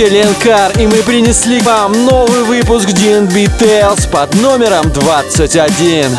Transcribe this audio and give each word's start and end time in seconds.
Здесь 0.00 0.12
Селенкар, 0.12 0.72
и 0.78 0.86
мы 0.86 1.02
принесли 1.02 1.60
вам 1.60 2.06
новый 2.06 2.44
выпуск 2.44 2.88
DNB 2.88 3.50
Tales 3.58 4.08
под 4.08 4.32
номером 4.36 4.90
21. 4.92 6.16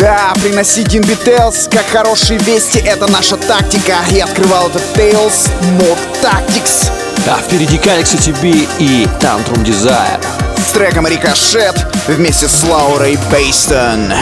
Да, 0.00 0.32
приноси 0.42 0.82
DNB 0.82 1.16
Tales, 1.24 1.70
как 1.70 1.86
хорошие 1.86 2.40
вести, 2.40 2.80
это 2.80 3.08
наша 3.08 3.36
тактика. 3.36 3.98
Я 4.10 4.24
открывал 4.24 4.68
этот 4.68 4.82
Tales 4.96 5.48
Mod 5.78 5.98
Tactics. 6.20 6.90
А 7.28 7.40
впереди 7.40 7.76
Galaxy 7.76 8.18
TB 8.18 8.68
и 8.80 9.08
Tantrum 9.20 9.64
Desire. 9.64 10.20
С 10.58 10.72
треком 10.72 11.06
Рикошет 11.06 11.76
вместе 12.08 12.48
с 12.48 12.64
Лаурой 12.64 13.16
Бейстон. 13.30 14.12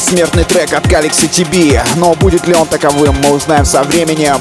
Бессмертный 0.00 0.44
трек 0.44 0.72
от 0.72 0.86
Galaxy 0.86 1.28
TB. 1.28 1.82
Но 1.96 2.14
будет 2.14 2.46
ли 2.46 2.54
он 2.54 2.66
таковым, 2.66 3.14
мы 3.22 3.32
узнаем 3.32 3.66
со 3.66 3.82
временем. 3.82 4.40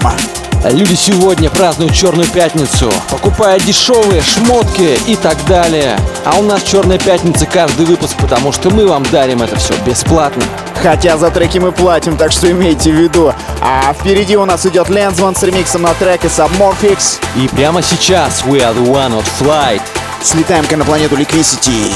Люди 0.64 0.96
сегодня 0.96 1.50
празднуют 1.50 1.94
Черную 1.94 2.30
Пятницу, 2.30 2.90
покупая 3.10 3.60
дешевые 3.60 4.22
шмотки 4.22 4.98
и 5.06 5.18
так 5.18 5.36
далее. 5.48 6.00
А 6.24 6.40
у 6.40 6.44
нас 6.44 6.64
Черная 6.64 6.98
Пятница 6.98 7.46
каждый 7.46 7.86
выпуск, 7.86 8.16
потому 8.22 8.54
что 8.54 8.70
мы 8.70 8.88
вам 8.88 9.04
дарим 9.12 9.42
это 9.42 9.58
все 9.58 9.74
бесплатно. 9.86 10.44
Хотя 10.82 11.18
за 11.18 11.30
треки 11.30 11.58
мы 11.58 11.74
платим, 11.74 12.16
так 12.16 12.32
что 12.32 12.50
имейте 12.50 12.92
в 12.92 12.96
виду. 12.96 13.34
А 13.60 13.94
впереди 13.94 14.38
у 14.38 14.46
нас 14.46 14.66
идет 14.66 14.88
Лэнзван 14.88 15.36
с 15.36 15.44
ремиксом 15.44 15.82
на 15.82 15.94
трек 15.94 16.24
и 16.24 16.28
Submorphix. 16.28 17.20
И 17.36 17.50
прямо 17.50 17.82
сейчас 17.82 18.44
We 18.44 18.62
are 18.62 18.74
the 18.74 18.86
one 18.86 19.12
on 19.12 19.26
flight. 19.38 19.82
Слетаем-ка 20.24 20.78
на 20.78 20.86
планету 20.86 21.18
Liquidity. 21.18 21.92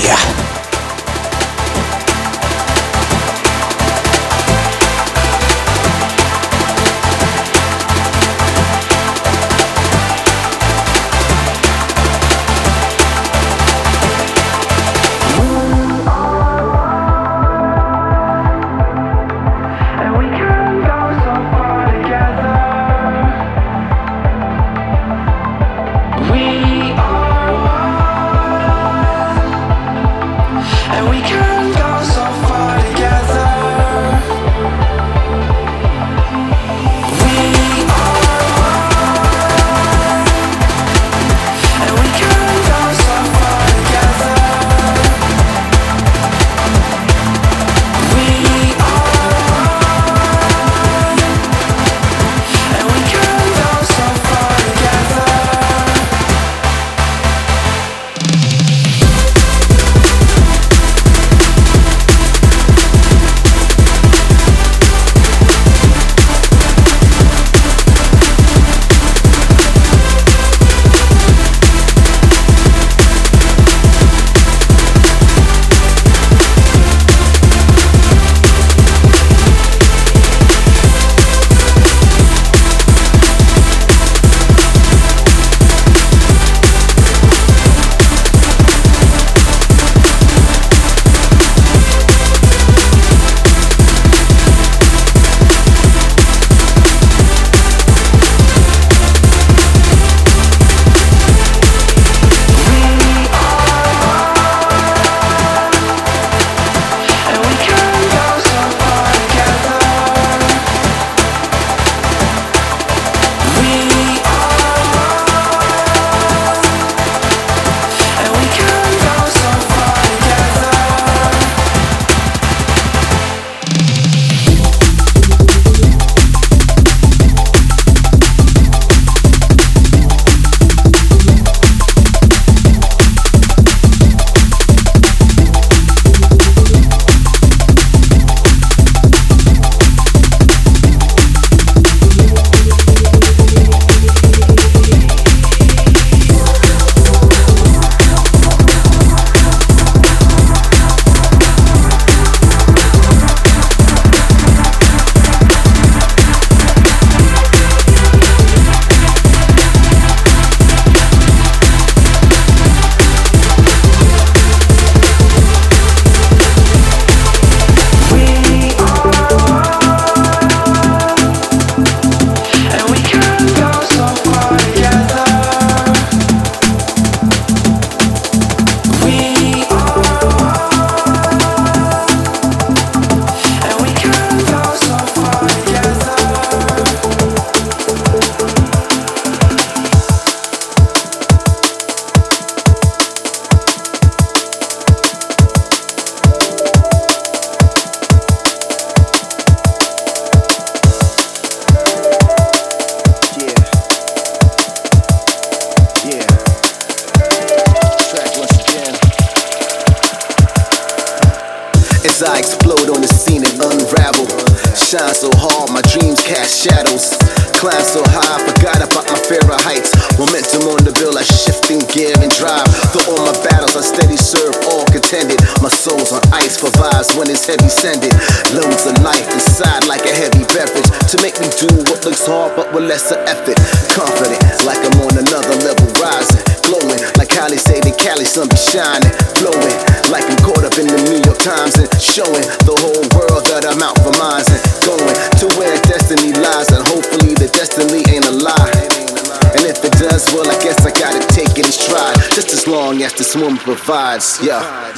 Yeah. 254.42 254.93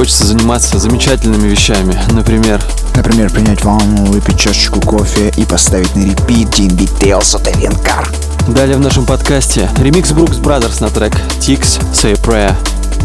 хочется 0.00 0.24
заниматься 0.24 0.78
замечательными 0.78 1.46
вещами. 1.46 1.94
Например... 2.12 2.64
Например, 2.94 3.30
принять 3.30 3.62
ванну, 3.62 4.06
выпить 4.06 4.40
чашечку 4.40 4.80
кофе 4.80 5.30
и 5.36 5.44
поставить 5.44 5.94
на 5.94 6.00
репит 6.00 6.48
Team 6.48 6.68
Details 6.70 7.36
от 7.36 7.46
Эленкар. 7.48 8.10
Далее 8.48 8.78
в 8.78 8.80
нашем 8.80 9.04
подкасте 9.04 9.68
ремикс 9.78 10.12
Brooks 10.12 10.40
Brothers 10.40 10.80
на 10.80 10.88
трек 10.88 11.14
Tix, 11.40 11.82
Say 11.92 12.18
Prayer 12.18 12.54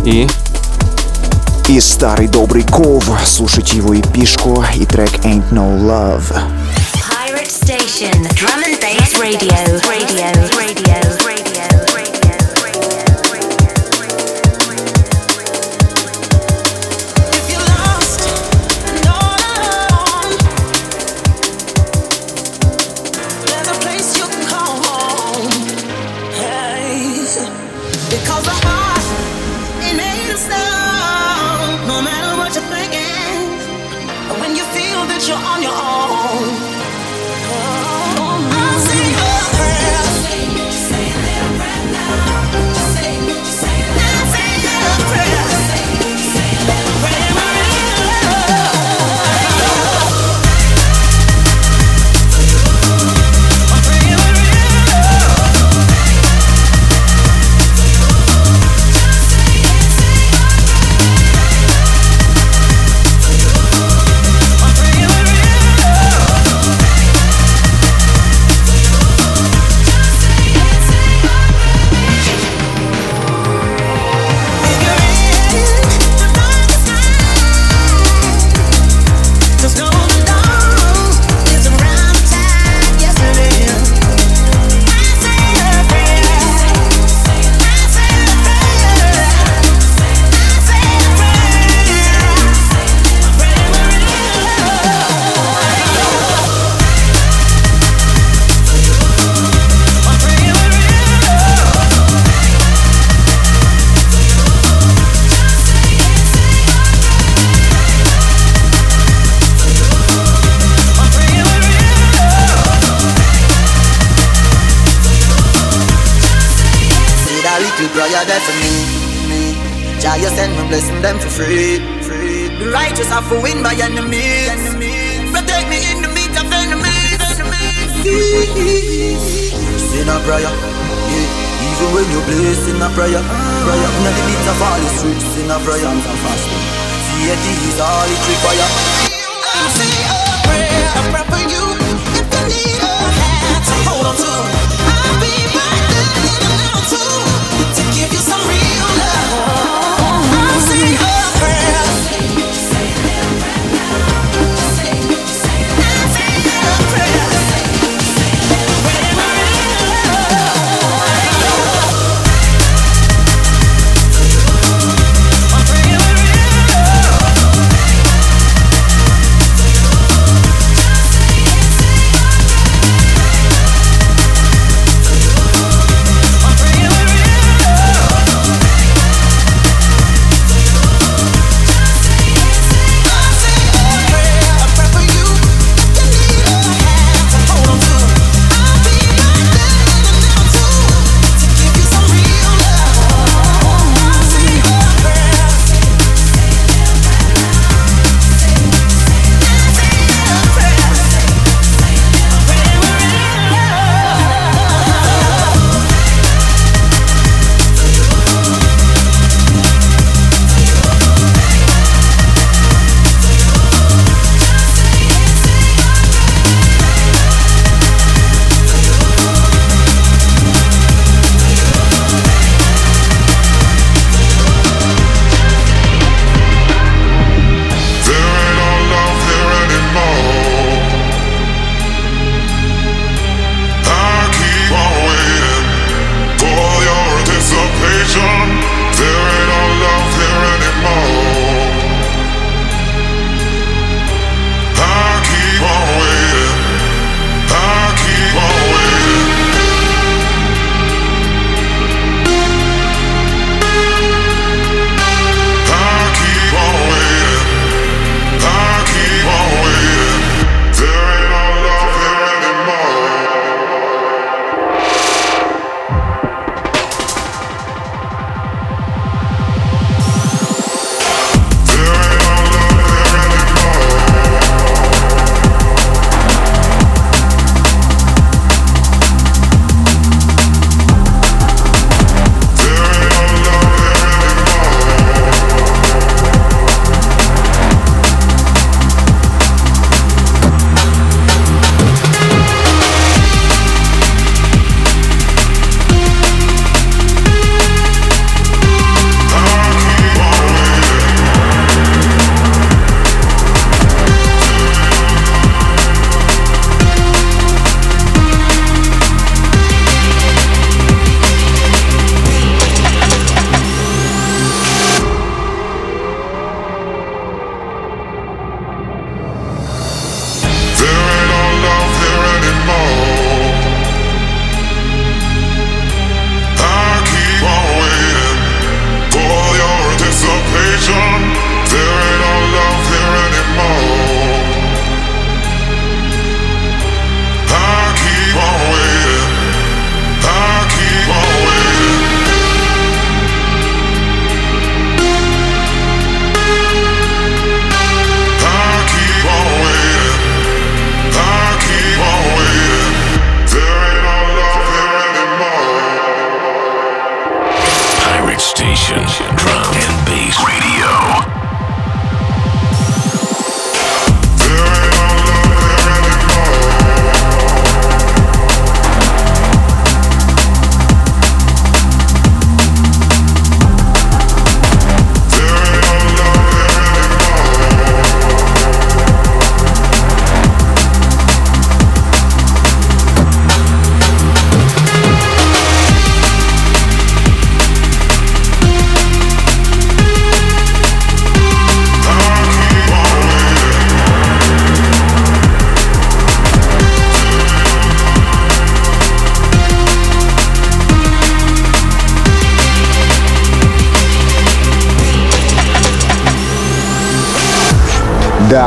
и... 0.05 0.25
И 1.67 1.81
старый 1.81 2.29
добрый 2.29 2.63
Ков. 2.63 3.09
Слушайте 3.25 3.75
его 3.75 3.99
эпишку 3.99 4.63
и 4.73 4.85
трек 4.85 5.11
Ain't 5.25 5.43
No 5.51 5.77
Love. 5.77 6.23
Pirate 7.09 7.49
Station, 7.49 8.13
Drum 8.35 8.63
and 8.63 8.79
Bass 8.79 9.19
Radio. 9.19 9.94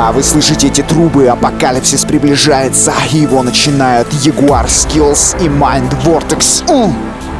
Да, 0.09 0.13
вы 0.13 0.23
слышите 0.23 0.69
эти 0.69 0.81
трубы, 0.83 1.27
апокалипсис 1.27 2.07
приближается, 2.07 2.95
и 3.13 3.19
его 3.19 3.43
начинают 3.43 4.09
Jaguar 4.09 4.65
Skills 4.65 5.37
и 5.39 5.49
Mind 5.49 5.95
Vortex. 6.03 6.67
М. 6.71 6.97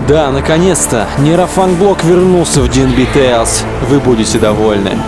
Да, 0.07 0.31
наконец-то, 0.31 1.07
нейрофанк-блок 1.17 2.05
вернулся 2.05 2.61
в 2.61 2.67
DNB 2.67 3.09
Tales. 3.15 3.63
Вы 3.89 4.01
будете 4.01 4.39
довольны. 4.39 4.99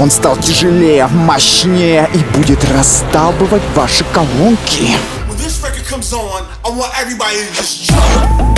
Он 0.00 0.10
стал 0.10 0.38
тяжелее, 0.38 1.06
мощнее 1.08 2.08
и 2.14 2.38
будет 2.38 2.64
раздалбывать 2.74 3.62
ваши 3.74 4.04
колонки. 4.14 4.96
When 5.28 5.36
this 5.36 5.62
record 5.62 5.86
comes 5.86 6.14
on, 6.14 6.44
I 6.64 6.70
want 6.70 6.92
everybody 6.98 7.36
to 7.46 7.60
just 7.60 7.90
jump. 7.90 8.51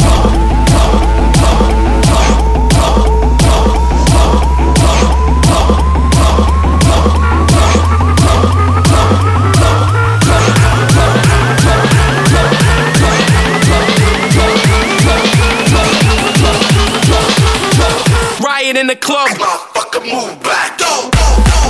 it 18.76 18.80
in 18.80 18.86
the 18.86 18.96
club. 18.96 19.28
Motherfucker, 19.28 20.00
move 20.02 20.42
back. 20.42 20.78
Go, 20.78 21.10
go, 21.10 21.18
go, 21.44 21.64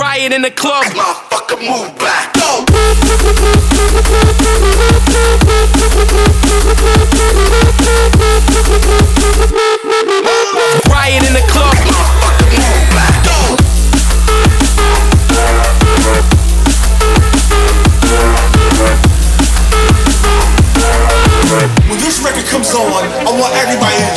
Riot 0.00 0.32
in 0.32 0.42
the 0.42 0.50
club. 0.50 1.17
Want 23.38 23.54
everybody 23.54 24.07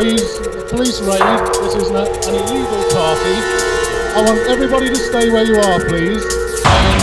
please? 0.00 0.38
Police 0.70 1.00
raid. 1.02 1.20
This 1.60 1.74
is 1.74 1.90
not 1.90 2.08
an 2.08 2.34
illegal 2.34 2.82
party. 2.90 3.36
I 4.16 4.22
want 4.24 4.40
everybody 4.48 4.88
to 4.88 4.96
stay 4.96 5.28
where 5.30 5.44
you 5.44 5.56
are, 5.56 5.78
please, 5.80 6.24
and 6.24 7.00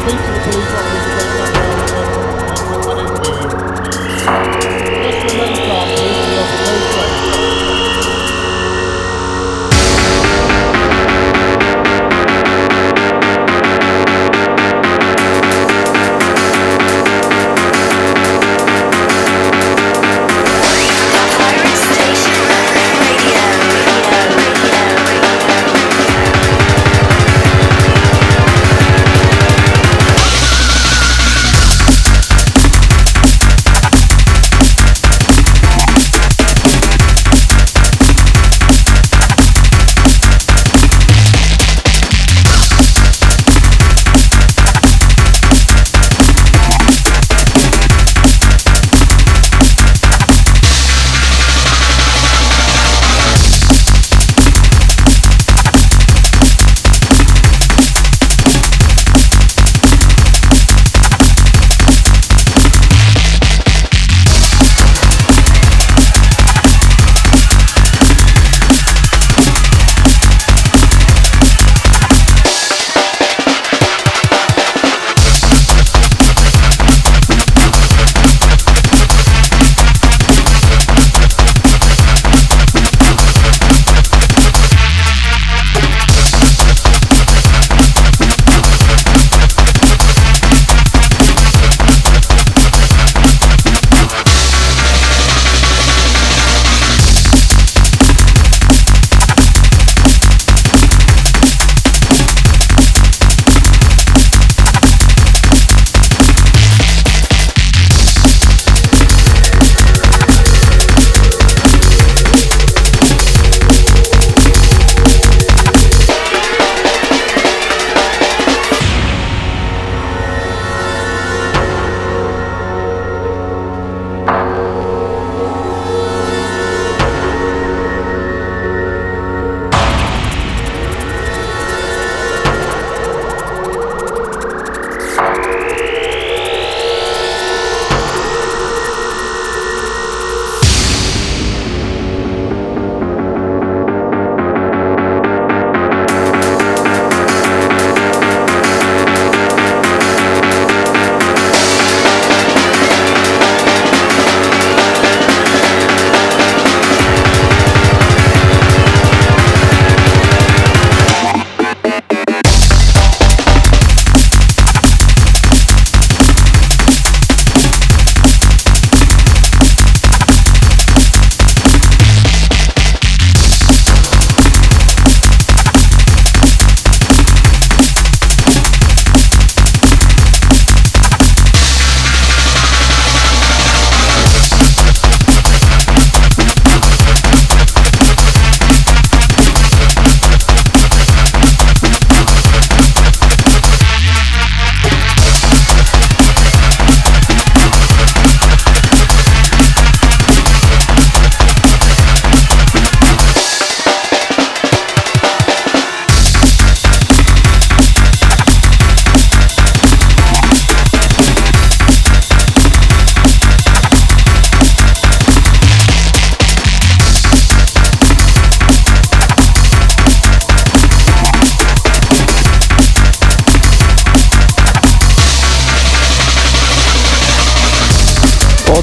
speak 0.00 0.16
to 0.16 0.32
the 0.32 0.40
police 0.48 0.72
officers 0.72 1.16
interview 4.24 4.52
you. 4.52 4.55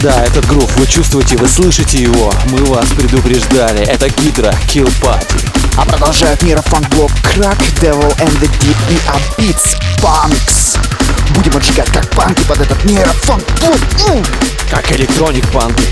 Да, 0.03 0.21
этот 0.25 0.45
грув, 0.47 0.69
вы 0.75 0.85
чувствуете, 0.85 1.37
вы 1.37 1.47
слышите 1.47 1.97
его. 1.97 2.33
Мы 2.49 2.63
вас 2.65 2.85
предупреждали. 2.89 3.85
Это 3.85 4.09
Гидра, 4.09 4.53
Kill 4.67 4.91
Party. 5.01 5.49
А 5.77 5.85
продолжают 5.85 6.41
нейрофанк 6.43 6.89
блок 6.89 7.09
Крак, 7.23 7.57
Devil 7.81 8.13
and 8.19 8.39
the 8.41 8.49
Deep 8.59 8.75
и 8.89 8.97
Beats 9.41 9.77
Punks. 10.01 10.77
Будем 11.33 11.55
отжигать 11.55 11.89
как 11.89 12.09
панки 12.09 12.43
под 12.43 12.59
этот 12.59 12.83
нейрофанк 12.83 13.45
блок. 13.59 13.79
М. 14.09 14.25
Как 14.69 14.91
электроник 14.91 15.49
панки. 15.53 15.85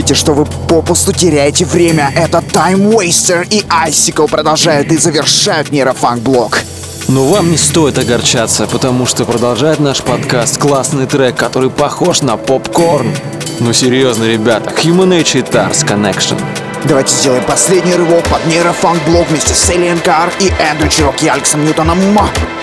Думайте, 0.00 0.14
что 0.14 0.32
вы 0.32 0.46
попусту 0.46 1.12
теряете 1.12 1.66
время. 1.66 2.10
Это 2.16 2.38
Time 2.38 2.90
Waster 2.90 3.46
и 3.50 3.60
Icicle 3.86 4.30
продолжают 4.30 4.90
и 4.90 4.96
завершают 4.96 5.70
нейрофанк-блок. 5.72 6.60
Но 7.08 7.26
вам 7.26 7.50
не 7.50 7.58
стоит 7.58 7.98
огорчаться, 7.98 8.66
потому 8.66 9.04
что 9.04 9.26
продолжает 9.26 9.78
наш 9.78 10.00
подкаст 10.00 10.56
классный 10.56 11.04
трек, 11.04 11.36
который 11.36 11.68
похож 11.68 12.22
на 12.22 12.38
попкорн. 12.38 13.14
Ну 13.58 13.74
серьезно, 13.74 14.24
ребята, 14.24 14.70
Human 14.70 15.20
Nature 15.20 15.46
Tars 15.46 15.86
Connection. 15.86 16.40
Давайте 16.86 17.14
сделаем 17.14 17.44
последний 17.44 17.94
рывок 17.94 18.26
под 18.30 18.46
нейрофанк-блок 18.46 19.28
вместе 19.28 19.52
с 19.52 19.70
Элиен 19.70 19.98
Кар 19.98 20.32
и 20.40 20.50
Эндрю 20.58 20.88
Чирок 20.88 21.22
и 21.22 21.28
Алексом 21.28 21.66
Ньютоном. 21.66 21.98
Вот 22.14 22.59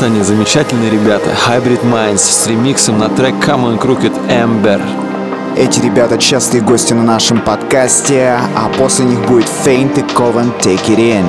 вот 0.00 0.06
они, 0.06 0.22
замечательные 0.22 0.90
ребята. 0.90 1.30
Hybrid 1.46 1.82
Minds 1.82 2.18
с 2.18 2.46
ремиксом 2.46 2.98
на 2.98 3.08
трек 3.08 3.34
Come 3.34 3.64
on 3.64 3.78
Crooked 3.78 4.28
Ember. 4.28 4.80
Эти 5.56 5.80
ребята 5.80 6.16
частые 6.16 6.62
гости 6.62 6.92
на 6.92 7.02
нашем 7.02 7.40
подкасте, 7.40 8.38
а 8.56 8.70
после 8.78 9.04
них 9.04 9.20
будет 9.26 9.46
Faint 9.64 9.98
и 9.98 10.02
Coven 10.14 10.52
Take 10.60 10.86
It 10.86 10.96
In. 10.96 11.26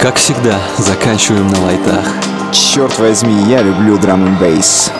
Как 0.00 0.16
всегда, 0.16 0.58
заканчиваем 0.78 1.48
на 1.48 1.62
лайтах. 1.64 2.04
Черт 2.52 2.98
возьми, 2.98 3.44
я 3.48 3.62
люблю 3.62 3.96
драм 3.96 4.22
н 4.26 4.36
бейс. 4.36 4.90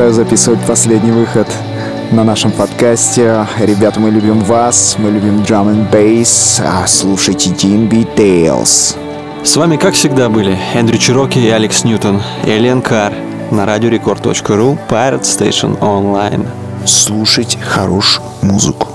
Обожаю 0.00 0.14
записывать 0.14 0.66
последний 0.66 1.10
выход 1.10 1.46
на 2.10 2.24
нашем 2.24 2.52
подкасте. 2.52 3.46
Ребята, 3.58 4.00
мы 4.00 4.10
любим 4.10 4.40
вас, 4.40 4.96
мы 4.96 5.10
любим 5.10 5.42
Drum 5.42 5.66
and 5.66 5.90
Bass. 5.90 6.58
А 6.64 6.86
слушайте 6.86 7.50
DNB 7.50 8.14
Tales. 8.14 8.96
С 9.44 9.56
вами, 9.58 9.76
как 9.76 9.92
всегда, 9.92 10.30
были 10.30 10.58
Эндрю 10.72 10.96
Чироки 10.96 11.38
и 11.38 11.50
Алекс 11.50 11.84
Ньютон, 11.84 12.22
и 12.46 12.50
Элен 12.50 12.80
Кар 12.80 13.12
на 13.50 13.66
радиорекорд.ру 13.66 14.78
Pirate 14.88 15.20
Station 15.20 15.78
Online. 15.80 16.46
Слушать 16.86 17.58
хорошую 17.60 18.24
музыку. 18.40 18.89